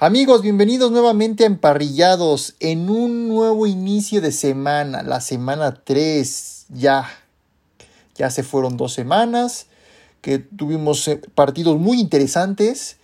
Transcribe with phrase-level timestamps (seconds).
[0.00, 6.66] Amigos, bienvenidos nuevamente a Emparrillados en un nuevo inicio de semana, la semana 3.
[6.70, 7.08] Ya,
[8.16, 9.66] ya se fueron dos semanas
[10.20, 12.96] que tuvimos eh, partidos muy interesantes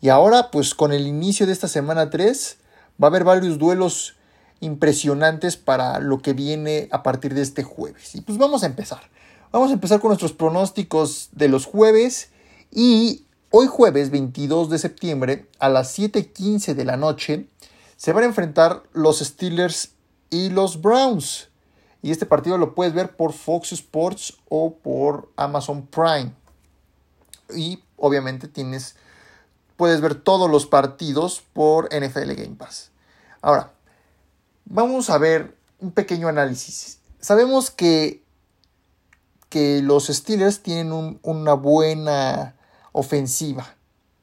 [0.00, 2.56] y ahora pues con el inicio de esta semana 3
[3.00, 4.14] va a haber varios duelos
[4.60, 8.14] impresionantes para lo que viene a partir de este jueves.
[8.14, 9.02] Y pues vamos a empezar.
[9.52, 12.30] Vamos a empezar con nuestros pronósticos de los jueves
[12.72, 17.48] y Hoy jueves 22 de septiembre a las 7:15 de la noche
[17.96, 19.90] se van a enfrentar los Steelers
[20.30, 21.48] y los Browns.
[22.00, 26.32] Y este partido lo puedes ver por Fox Sports o por Amazon Prime.
[27.52, 28.94] Y obviamente tienes
[29.76, 32.92] puedes ver todos los partidos por NFL Game Pass.
[33.42, 33.72] Ahora,
[34.64, 37.00] vamos a ver un pequeño análisis.
[37.18, 38.22] Sabemos que,
[39.48, 42.54] que los Steelers tienen una buena
[42.92, 43.74] ofensiva,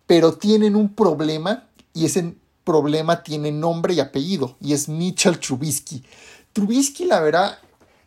[0.06, 6.04] pero tienen un problema y ese problema tiene nombre y apellido y es Mitchell Trubisky.
[6.54, 7.58] Trubisky, la verdad,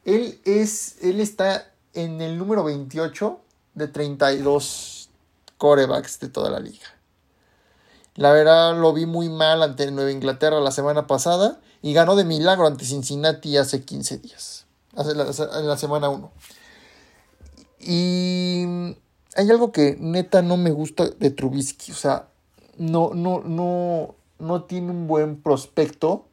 [0.04, 3.40] él es, él está en el número 28
[3.74, 5.08] de 32
[5.58, 6.86] corebacks de toda la liga.
[8.16, 12.24] La verdad lo vi muy mal ante Nueva Inglaterra la semana pasada y ganó de
[12.24, 16.30] milagro ante Cincinnati hace 15 días, hace en la semana 1.
[17.80, 18.94] Y
[19.36, 21.92] hay algo que neta no me gusta de Trubisky.
[21.92, 22.28] O sea,
[22.76, 26.26] no, no, no, no tiene un buen prospecto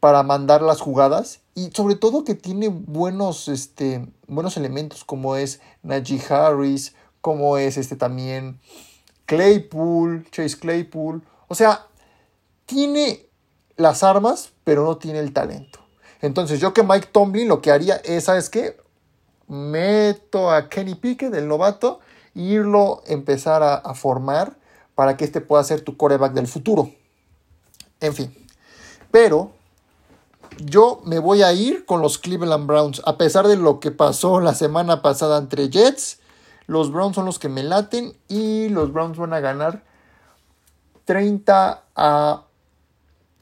[0.00, 1.40] para mandar las jugadas.
[1.54, 7.76] Y sobre todo que tiene buenos, este, buenos elementos como es Najee Harris, como es
[7.76, 8.58] este también
[9.26, 11.22] Claypool, Chase Claypool.
[11.48, 11.86] O sea,
[12.66, 13.26] tiene
[13.76, 15.80] las armas, pero no tiene el talento.
[16.22, 18.76] Entonces yo que Mike Tomlin lo que haría es, ¿sabes qué?
[19.48, 22.00] Meto a Kenny Pickett, el novato,
[22.40, 24.56] irlo empezar a, formar
[24.94, 26.90] para que este pueda ser tu coreback del futuro.
[28.00, 28.34] En fin,
[29.10, 29.52] pero
[30.58, 33.02] yo me voy a ir con los Cleveland Browns.
[33.04, 36.20] A pesar de lo que pasó la semana pasada entre Jets,
[36.66, 39.84] los Browns son los que me laten y los Browns van a ganar
[41.04, 42.44] 30 a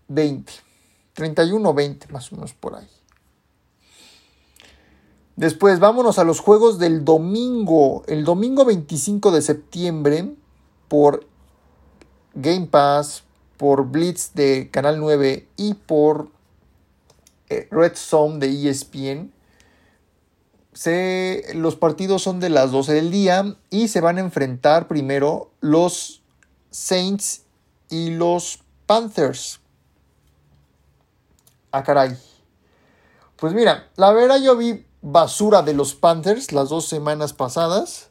[0.08, 0.52] 20.
[1.12, 2.88] 31 o 20 más o menos por ahí.
[5.38, 8.02] Después vámonos a los juegos del domingo.
[8.08, 10.34] El domingo 25 de septiembre
[10.88, 11.28] por
[12.34, 13.22] Game Pass,
[13.56, 16.30] por Blitz de Canal 9 y por
[17.50, 19.32] eh, Red Zone de ESPN.
[21.54, 26.20] los partidos son de las 12 del día y se van a enfrentar primero los
[26.72, 27.44] Saints
[27.88, 29.60] y los Panthers.
[31.70, 32.18] Ah, caray.
[33.36, 38.10] Pues mira, la verdad yo vi basura de los Panthers las dos semanas pasadas.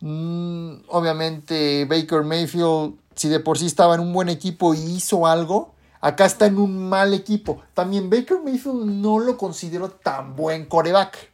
[0.00, 5.26] Mm, obviamente Baker Mayfield, si de por sí estaba en un buen equipo y hizo
[5.26, 7.62] algo, acá está en un mal equipo.
[7.74, 11.32] También Baker Mayfield no lo considero tan buen coreback.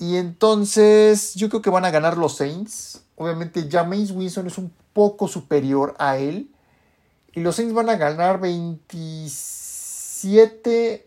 [0.00, 3.02] Y entonces yo creo que van a ganar los Saints.
[3.16, 6.50] Obviamente James Winston es un poco superior a él.
[7.32, 11.03] Y los Saints van a ganar 27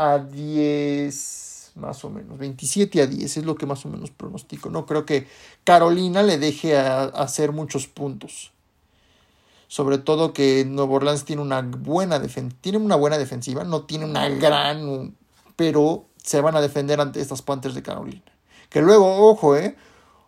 [0.00, 4.70] a 10, más o menos, 27 a 10 es lo que más o menos pronostico.
[4.70, 5.28] No creo que
[5.62, 8.50] Carolina le deje a, hacer muchos puntos.
[9.68, 12.20] Sobre todo que Nuevo Orleans tiene una buena
[12.62, 15.14] tiene una buena defensiva, no tiene una gran,
[15.54, 18.22] pero se van a defender ante estas Panthers de Carolina.
[18.70, 19.76] Que luego, ojo, eh,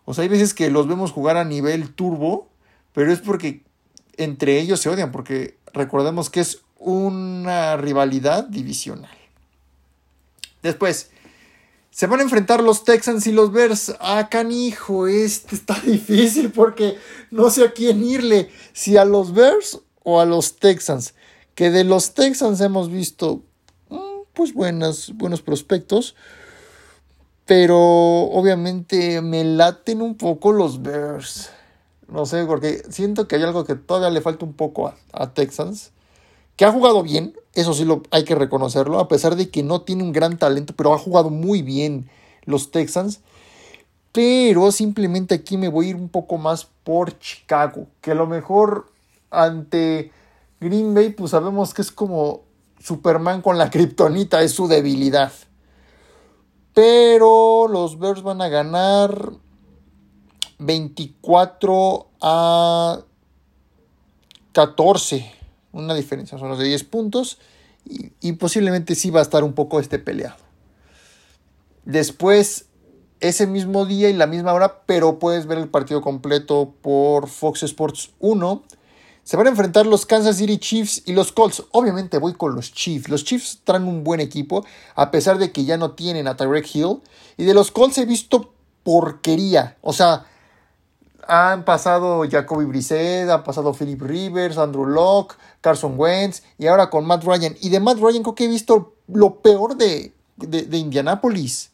[0.05, 2.47] o sea, hay veces que los vemos jugar a nivel turbo,
[2.93, 3.63] pero es porque
[4.17, 9.22] entre ellos se odian, porque recordemos que es una rivalidad divisional.
[10.63, 11.11] Después,
[11.91, 13.95] se van a enfrentar los Texans y los Bears.
[13.99, 16.97] Ah, canijo, este está difícil porque
[17.29, 18.49] no sé a quién irle.
[18.73, 21.13] Si a los Bears o a los Texans.
[21.53, 23.43] Que de los Texans hemos visto
[23.89, 26.15] mm, pues buenas, buenos prospectos.
[27.45, 31.51] Pero obviamente me laten un poco los Bears.
[32.07, 35.33] No sé, porque siento que hay algo que todavía le falta un poco a, a
[35.33, 35.92] Texans
[36.55, 39.81] que ha jugado bien, eso sí lo hay que reconocerlo, a pesar de que no
[39.81, 42.09] tiene un gran talento, pero ha jugado muy bien
[42.45, 43.21] los Texans.
[44.11, 48.27] Pero simplemente aquí me voy a ir un poco más por Chicago, que a lo
[48.27, 48.91] mejor
[49.31, 50.11] ante
[50.59, 52.41] Green Bay, pues sabemos que es como
[52.79, 55.31] Superman con la kriptonita, es su debilidad.
[56.75, 59.31] Pero los Bears van a ganar
[60.59, 62.99] 24 a
[64.51, 65.42] 14
[65.73, 67.39] una diferencia, son los de 10 puntos
[67.85, 70.37] y, posiblemente sí va a estar un poco este peleado.
[71.83, 72.67] Después,
[73.19, 77.63] ese mismo día y la misma hora, pero puedes ver el partido completo por Fox
[77.63, 78.63] Sports 1.
[79.23, 81.63] Se van a enfrentar los Kansas City Chiefs y los Colts.
[81.71, 83.09] Obviamente voy con los Chiefs.
[83.09, 84.65] Los Chiefs traen un buen equipo,
[84.95, 87.01] a pesar de que ya no tienen a Tyreek Hill.
[87.37, 88.53] Y de los Colts he visto
[88.83, 89.77] porquería.
[89.81, 90.25] O sea,
[91.27, 97.05] han pasado Jacoby Brissett, han pasado Philip Rivers, Andrew Locke, Carson Wentz y ahora con
[97.05, 97.55] Matt Ryan.
[97.61, 101.71] Y de Matt Ryan creo que he visto lo peor de, de, de Indianapolis.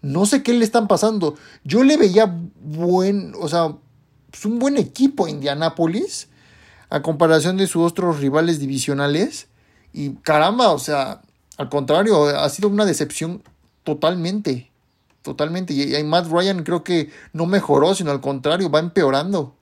[0.00, 1.36] No sé qué le están pasando.
[1.64, 3.76] Yo le veía buen, o sea,
[4.30, 6.28] pues un buen equipo a Indianapolis
[6.90, 9.48] a comparación de sus otros rivales divisionales.
[9.92, 11.22] Y caramba, o sea,
[11.56, 13.42] al contrario, ha sido una decepción
[13.84, 14.71] totalmente
[15.22, 15.72] totalmente.
[15.72, 19.54] Y, Matt Ryan creo que no mejoró, sino al contrario, va empeorando.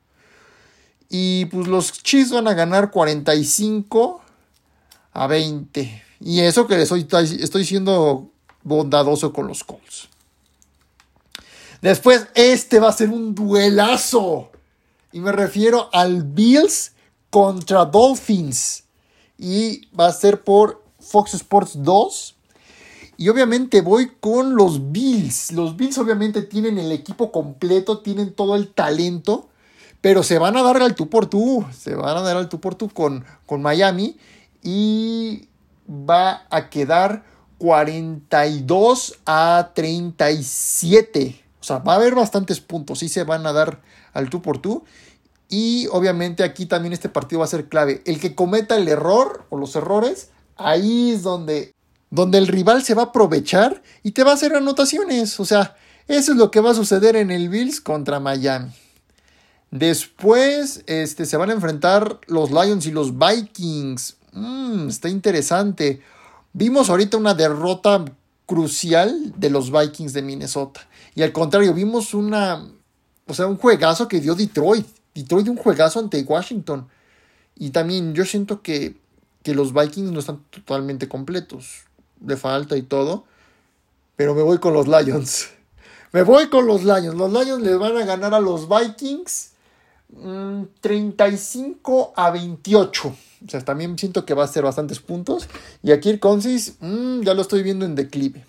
[1.09, 4.21] Y pues los Chiefs van a ganar 45
[5.12, 6.03] a 20.
[6.21, 8.31] Y eso que estoy siendo
[8.62, 10.09] bondadoso con los Colts.
[11.81, 14.51] Después, este va a ser un duelazo.
[15.13, 16.93] Y me refiero al Bills
[17.31, 18.85] contra Dolphins.
[19.39, 22.37] Y va a ser por Fox Sports 2.
[23.20, 25.52] Y obviamente voy con los Bills.
[25.52, 29.50] Los Bills obviamente tienen el equipo completo, tienen todo el talento,
[30.00, 31.67] pero se van a dar al tú por tú.
[31.70, 34.17] Se van a dar al tú por tú con, con Miami
[34.62, 35.49] y
[35.87, 37.26] va a quedar
[37.58, 41.44] 42 a 37.
[41.61, 43.00] O sea, va a haber bastantes puntos.
[43.00, 43.82] Sí se van a dar
[44.14, 44.84] al tú por tú.
[45.50, 48.00] Y obviamente aquí también este partido va a ser clave.
[48.06, 51.75] El que cometa el error o los errores, ahí es donde
[52.11, 55.39] donde el rival se va a aprovechar y te va a hacer anotaciones.
[55.41, 55.77] O sea,
[56.09, 58.71] eso es lo que va a suceder en el Bills contra Miami.
[59.71, 64.17] Después este, se van a enfrentar los Lions y los Vikings.
[64.33, 66.03] Mm, está interesante.
[66.53, 68.05] Vimos ahorita una derrota
[68.45, 70.89] crucial de los Vikings de Minnesota.
[71.15, 72.67] Y al contrario, vimos una.
[73.29, 74.87] O sea, un juegazo que dio Detroit.
[75.15, 76.89] Detroit un juegazo ante Washington.
[77.55, 78.97] Y también yo siento que,
[79.45, 81.85] que los Vikings no están totalmente completos
[82.20, 83.25] de falta y todo.
[84.17, 85.49] Pero me voy con los Lions.
[86.12, 87.14] Me voy con los Lions.
[87.14, 89.52] Los Lions le van a ganar a los Vikings
[90.81, 93.08] 35 mm, a 28.
[93.08, 95.49] O sea, también siento que va a ser bastantes puntos.
[95.82, 98.44] Y aquí el Consis ya lo estoy viendo en declive.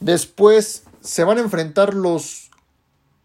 [0.00, 2.50] Después se van a enfrentar los,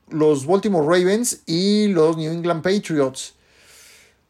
[0.09, 3.33] los Baltimore Ravens y los New England Patriots.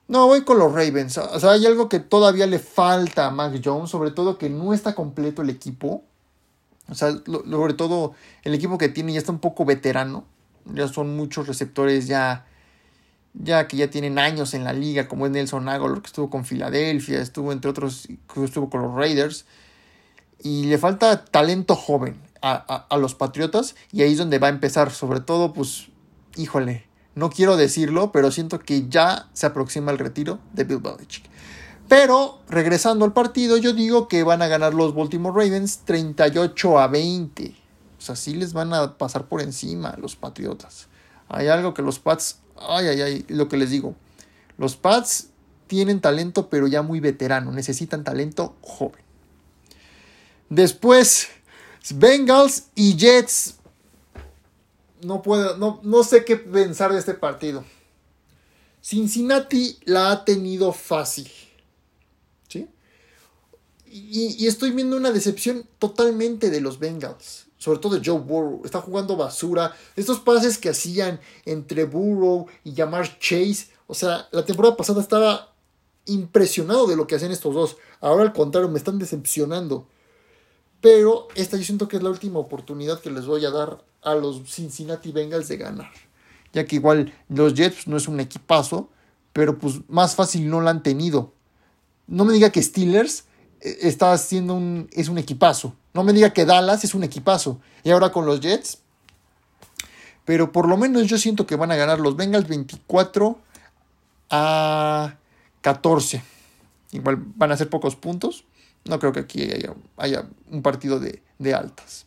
[0.07, 1.17] No, voy con los Ravens.
[1.17, 4.73] O sea, hay algo que todavía le falta a Mac Jones, sobre todo que no
[4.73, 6.03] está completo el equipo.
[6.89, 8.13] O sea, sobre todo
[8.43, 10.25] el equipo que tiene ya está un poco veterano.
[10.65, 12.45] Ya son muchos receptores ya,
[13.33, 16.45] ya que ya tienen años en la liga, como es Nelson Aguilar, que estuvo con
[16.45, 18.07] Filadelfia, estuvo entre otros,
[18.43, 19.45] estuvo con los Raiders.
[20.39, 22.55] Y le falta talento joven a,
[22.89, 23.75] a los Patriotas.
[23.93, 24.91] Y ahí es donde va a empezar.
[24.91, 25.87] Sobre todo, pues,
[26.35, 31.29] híjole, no quiero decirlo, pero siento que ya se aproxima el retiro de Bill Belichick.
[31.87, 36.87] Pero regresando al partido, yo digo que van a ganar los Baltimore Ravens 38 a
[36.87, 37.55] 20.
[37.97, 40.87] O sea, sí les van a pasar por encima los Patriotas.
[41.29, 43.95] Hay algo que los Pats, ay, ay, ay, lo que les digo.
[44.57, 45.29] Los Pats
[45.67, 47.51] tienen talento, pero ya muy veterano.
[47.51, 49.01] Necesitan talento joven.
[50.49, 51.29] Después,
[51.93, 53.55] Bengals y Jets
[55.05, 57.63] no puedo, no, no sé qué pensar de este partido.
[58.83, 61.31] Cincinnati la ha tenido fácil.
[62.49, 62.67] ¿Sí?
[63.85, 67.45] Y, estoy viendo una decepción totalmente de los Bengals.
[67.57, 68.61] Sobre todo de Joe Burrow.
[68.65, 69.73] Está jugando basura.
[69.95, 73.67] Estos pases que hacían entre Burrow y Jamar Chase.
[73.87, 75.53] O sea, la temporada pasada estaba
[76.05, 77.77] impresionado de lo que hacían estos dos.
[78.01, 79.87] Ahora al contrario, me están decepcionando.
[80.83, 84.15] Pero esta yo siento que es la última oportunidad que les voy a dar a
[84.15, 85.89] los Cincinnati Bengals de ganar.
[86.51, 88.89] Ya que igual los Jets no es un equipazo,
[89.31, 91.31] pero pues más fácil no lo han tenido.
[92.05, 93.23] No me diga que Steelers
[93.61, 95.73] eh, está haciendo un, es un equipazo.
[95.93, 97.61] No me diga que Dallas es un equipazo.
[97.85, 98.79] Y ahora con los Jets.
[100.25, 103.39] Pero por lo menos yo siento que van a ganar los Bengals 24
[104.31, 105.15] a
[105.61, 106.21] 14.
[106.91, 108.43] Igual van a ser pocos puntos.
[108.85, 109.49] No creo que aquí
[109.97, 112.05] haya, un partido de, de, altas.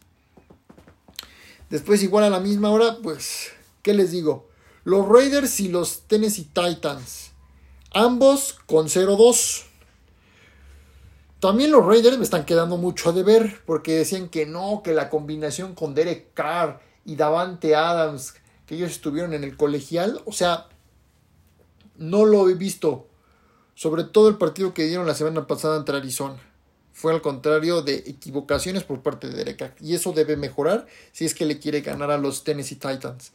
[1.71, 3.51] Después, igual a la misma hora, pues,
[3.83, 4.49] ¿qué les digo?
[4.85, 7.31] Los Raiders y los Tennessee Titans.
[7.93, 9.65] Ambos con 0-2.
[11.41, 15.09] También los Raiders me están quedando mucho a deber porque decían que no, que la
[15.09, 18.35] combinación con Derek Carr y Davante Adams,
[18.67, 20.69] que ellos estuvieron en el colegial, o sea,
[21.97, 23.07] no lo he visto.
[23.75, 26.39] Sobre todo el partido que dieron la semana pasada entre Arizona
[26.97, 31.35] fue al contrario de equivocaciones por parte de Derek Y eso debe mejorar si es
[31.35, 33.33] que le quiere ganar a los Tennessee Titans.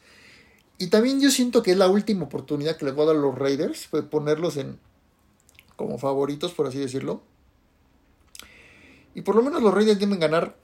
[0.80, 3.20] Y también yo siento que es la última oportunidad que les voy a dar a
[3.20, 4.80] los Raiders, fue ponerlos en
[5.76, 7.22] como favoritos, por así decirlo.
[9.14, 10.58] Y por lo menos los Raiders deben ganar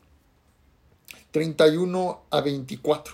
[1.29, 3.13] 31 a 24.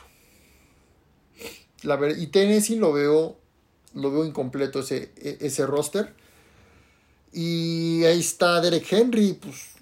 [1.81, 3.37] La y Tennessee lo veo,
[3.95, 6.15] lo veo incompleto ese, e, ese roster.
[7.33, 9.72] Y ahí está Derek Henry, pues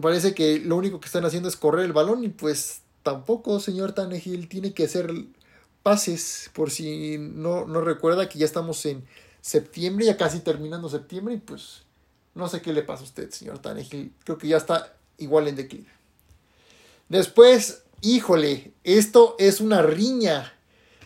[0.00, 3.92] parece que lo único que están haciendo es correr el balón y pues tampoco, señor
[3.92, 5.12] Tannehill, tiene que hacer
[5.82, 9.04] pases por si no, no recuerda que ya estamos en
[9.40, 11.82] septiembre, ya casi terminando septiembre y pues
[12.34, 15.56] no sé qué le pasa a usted, señor Tannehill, creo que ya está igual en
[15.56, 15.88] declive.
[17.08, 20.52] Después, híjole, esto es una riña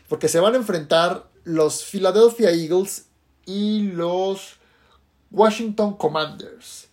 [0.08, 3.06] porque se van a enfrentar los Philadelphia Eagles
[3.46, 4.56] y los
[5.30, 6.88] Washington Commanders.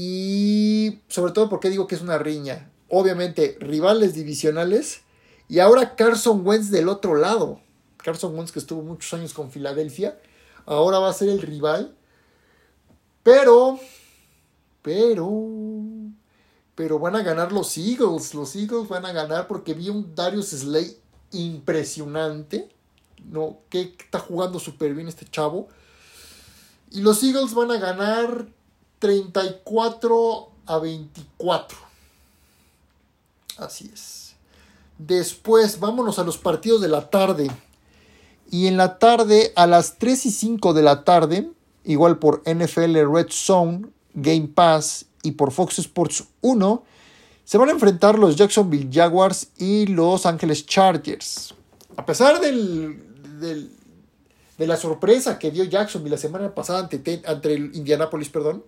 [0.00, 2.70] Y sobre todo porque digo que es una riña.
[2.88, 5.00] Obviamente, rivales divisionales.
[5.48, 7.58] Y ahora Carson Wentz del otro lado.
[7.96, 10.16] Carson Wentz que estuvo muchos años con Filadelfia.
[10.66, 11.96] Ahora va a ser el rival.
[13.24, 13.80] Pero,
[14.82, 15.28] pero,
[16.76, 18.34] pero van a ganar los Eagles.
[18.34, 20.96] Los Eagles van a ganar porque vi un Darius Slay
[21.32, 22.68] impresionante.
[23.24, 25.66] No, que está jugando súper bien este chavo.
[26.92, 28.46] Y los Eagles van a ganar
[28.98, 31.78] 34 a 24.
[33.58, 34.34] Así es.
[34.98, 37.50] Después, vámonos a los partidos de la tarde.
[38.50, 41.50] Y en la tarde, a las 3 y 5 de la tarde,
[41.84, 46.82] igual por NFL Red Zone, Game Pass y por Fox Sports 1,
[47.44, 51.54] se van a enfrentar los Jacksonville Jaguars y los Angeles Chargers.
[51.96, 53.02] A pesar del,
[54.58, 58.64] de la sorpresa que dio Jacksonville la semana pasada ante, ante el Indianapolis, perdón,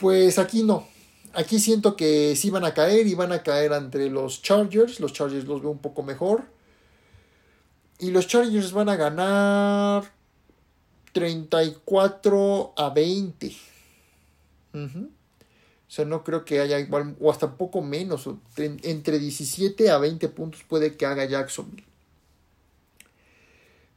[0.00, 0.88] pues aquí no.
[1.34, 4.98] Aquí siento que sí van a caer y van a caer entre los Chargers.
[4.98, 6.44] Los Chargers los veo un poco mejor.
[7.98, 10.10] Y los Chargers van a ganar
[11.12, 13.56] 34 a 20.
[14.72, 19.98] O sea, no creo que haya igual, o hasta un poco menos, entre 17 a
[19.98, 21.84] 20 puntos puede que haga Jacksonville.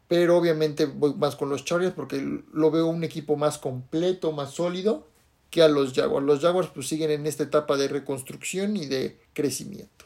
[0.07, 4.51] Pero obviamente voy más con los Chargers porque lo veo un equipo más completo, más
[4.51, 5.12] sólido
[5.53, 6.25] que a los Jaguars.
[6.25, 10.05] Los Jaguars pues siguen en esta etapa de reconstrucción y de crecimiento.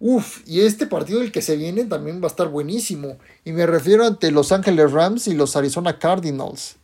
[0.00, 3.18] Uf, y este partido el que se viene también va a estar buenísimo.
[3.44, 6.76] Y me refiero ante Los Ángeles Rams y los Arizona Cardinals.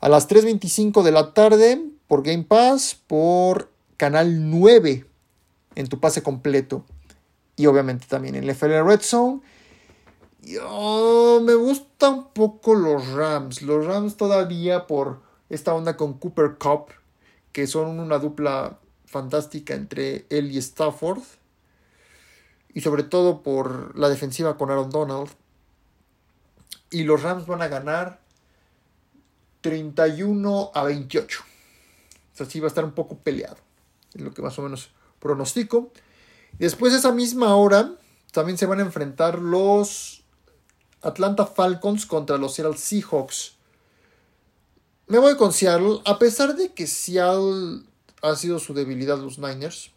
[0.00, 3.68] A las 3.25 de la tarde por Game Pass, por
[3.98, 5.04] Canal 9
[5.74, 6.86] en tu pase completo.
[7.56, 9.42] Y obviamente también en FL Red Zone.
[10.40, 13.60] Yo, me gustan un poco los Rams.
[13.60, 16.86] Los Rams todavía por esta onda con Cooper Cup,
[17.52, 21.22] que son una dupla fantástica entre él y Stafford.
[22.72, 25.28] Y sobre todo por la defensiva con Aaron Donald.
[26.90, 28.20] Y los Rams van a ganar
[29.60, 31.40] 31 a 28.
[31.40, 33.56] O sea, sí va a estar un poco peleado.
[34.14, 35.92] Es lo que más o menos pronostico.
[36.58, 37.92] Después de esa misma hora,
[38.32, 40.22] también se van a enfrentar los
[41.02, 43.56] Atlanta Falcons contra los Seattle Seahawks.
[45.10, 47.82] Me voy con Seattle, a pesar de que Seattle
[48.22, 49.90] ha sido su debilidad los Niners.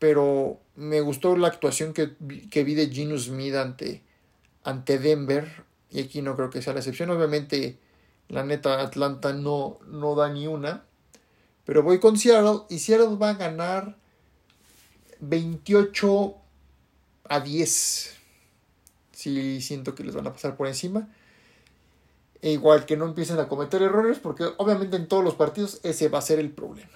[0.00, 4.02] Pero me gustó la actuación que, vi de Gino Smith ante,
[4.64, 5.62] ante Denver.
[5.88, 7.10] Y aquí no creo que sea la excepción.
[7.10, 7.78] Obviamente,
[8.26, 10.84] la neta, Atlanta no, no da ni una.
[11.64, 13.96] Pero voy con Seattle y Seattle va a ganar
[15.20, 16.34] 28
[17.28, 18.16] a 10.
[19.12, 21.08] Sí, siento que les van a pasar por encima.
[22.42, 26.08] E igual que no empiecen a cometer errores, porque obviamente en todos los partidos ese
[26.08, 26.90] va a ser el problema.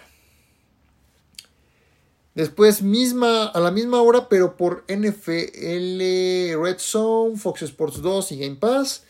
[2.34, 8.38] Después, misma, a la misma hora, pero por NFL Red Zone, Fox Sports 2 y
[8.38, 9.04] Game Pass,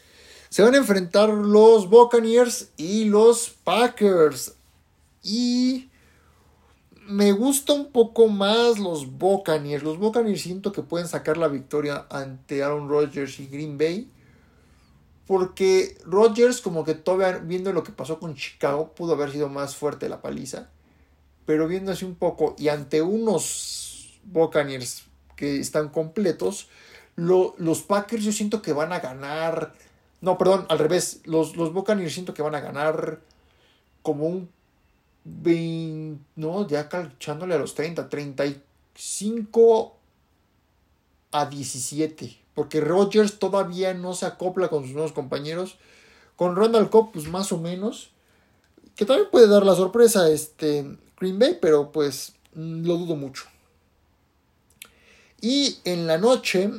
[0.50, 4.54] se van a enfrentar los Buccaneers y los Packers.
[5.22, 5.88] Y
[7.08, 9.82] me gusta un poco más los Buccaneers.
[9.82, 14.10] Los Buccaneers siento que pueden sacar la victoria ante Aaron Rodgers y Green Bay.
[15.26, 19.74] Porque Rodgers, como que todavía viendo lo que pasó con Chicago, pudo haber sido más
[19.74, 20.68] fuerte la paliza.
[21.46, 25.04] Pero viéndose un poco y ante unos Buccaneers
[25.36, 26.68] que están completos,
[27.16, 29.72] los Packers yo siento que van a ganar.
[30.20, 31.20] No, perdón, al revés.
[31.24, 33.20] Los, los Buccaneers siento que van a ganar
[34.02, 34.50] como un
[35.24, 39.96] 20, no, ya echándole a los 30, 35
[41.32, 45.76] a 17 porque Rogers todavía no se acopla con sus nuevos compañeros.
[46.36, 48.10] Con Randall Cobb, pues más o menos.
[48.96, 53.44] Que también puede dar la sorpresa este Green Bay, pero pues mm, lo dudo mucho.
[55.40, 56.70] Y en la noche,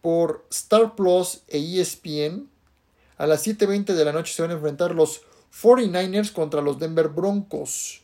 [0.00, 2.48] por Star Plus e ESPN,
[3.18, 5.22] a las 7.20 de la noche se van a enfrentar los
[5.60, 8.02] 49ers contra los Denver Broncos.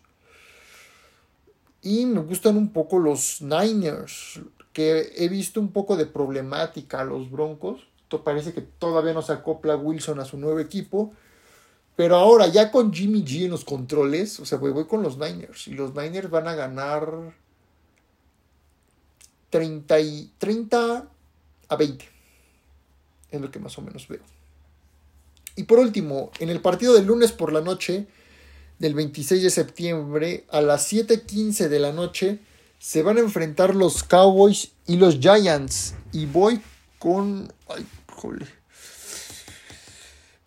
[1.83, 4.41] Y me gustan un poco los Niners,
[4.81, 7.87] he visto un poco de problemática a los Broncos.
[8.25, 11.13] Parece que todavía no se acopla Wilson a su nuevo equipo.
[11.97, 15.69] Pero ahora, ya con Jimmy G en los controles, o sea, voy, con los Niners.
[15.69, 17.35] Y los Niners van a ganar
[19.51, 19.97] 30,
[20.39, 21.09] 30
[21.69, 22.09] a 20.
[23.31, 24.23] Es lo que más o menos veo.
[25.57, 28.07] Y por último, en el partido del lunes por la noche,
[28.79, 32.39] del 26 de septiembre, a las 7:15 de la noche,
[32.81, 35.95] se van a enfrentar los Cowboys y los Giants.
[36.13, 36.61] Y voy
[36.99, 37.53] con.
[37.69, 38.47] Ay, jole.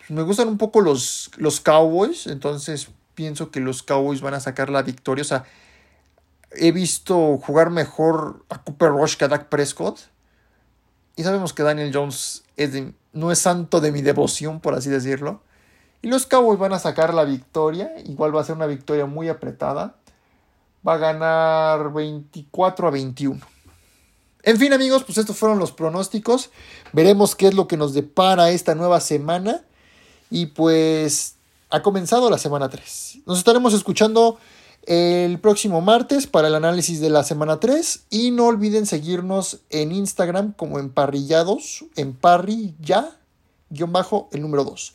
[0.10, 4.70] Me gustan un poco los, los Cowboys, entonces pienso que los Cowboys van a sacar
[4.70, 5.22] la victoria.
[5.22, 5.46] O sea,
[6.52, 10.00] he visto jugar mejor a Cooper Rush que a Dak Prescott.
[11.16, 12.44] Y sabemos que Daniel Jones
[13.14, 15.44] no es santo de mi devoción, por así decirlo.
[16.02, 17.92] Y los Cowboys van a sacar la victoria.
[18.06, 19.98] Igual va a ser una victoria muy apretada.
[20.88, 23.40] Va a ganar 24 a 21.
[24.44, 26.50] En fin amigos, pues estos fueron los pronósticos.
[26.92, 29.64] Veremos qué es lo que nos depara esta nueva semana.
[30.30, 31.36] Y pues
[31.70, 33.20] ha comenzado la semana 3.
[33.26, 34.38] Nos estaremos escuchando
[34.86, 39.94] el próximo martes para el análisis de la semana 3 y no olviden seguirnos en
[39.94, 43.18] Instagram como emparrillados, emparri ya,
[43.70, 44.94] guion bajo el número 2.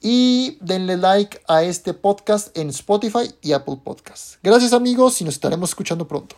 [0.00, 4.38] Y denle like a este podcast en Spotify y Apple Podcasts.
[4.42, 6.36] Gracias amigos y nos estaremos escuchando pronto.